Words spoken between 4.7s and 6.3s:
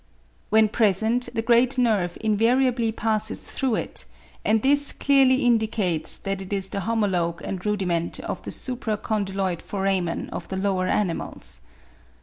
clearly indicates